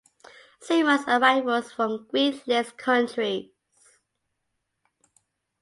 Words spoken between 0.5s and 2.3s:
Same as arrivals from